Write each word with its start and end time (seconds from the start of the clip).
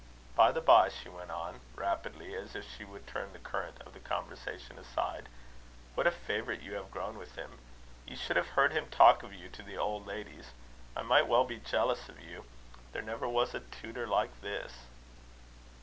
By 0.35 0.51
the 0.51 0.61
bye," 0.61 0.89
she 0.89 1.09
went 1.09 1.29
on 1.29 1.59
rapidly, 1.75 2.35
as 2.35 2.55
if 2.55 2.65
she 2.67 2.83
would 2.83 3.05
turn 3.05 3.33
the 3.33 3.37
current 3.37 3.79
of 3.85 3.93
the 3.93 3.99
conversation 3.99 4.79
aside 4.79 5.29
"what 5.93 6.07
a 6.07 6.11
favourite 6.11 6.63
you 6.63 6.73
have 6.73 6.89
grown 6.89 7.19
with 7.19 7.35
him! 7.35 7.59
You 8.07 8.15
should 8.15 8.35
have 8.35 8.47
heard 8.57 8.71
him 8.71 8.87
talk 8.89 9.21
of 9.21 9.31
you 9.31 9.47
to 9.49 9.61
the 9.61 9.77
old 9.77 10.07
ladies. 10.07 10.53
I 10.95 11.03
might 11.03 11.27
well 11.27 11.43
be 11.45 11.57
jealous 11.59 12.09
of 12.09 12.19
you. 12.19 12.45
There 12.93 13.03
never 13.03 13.29
was 13.29 13.53
a 13.53 13.59
tutor 13.59 14.07
like 14.07 14.33
his." 14.41 14.71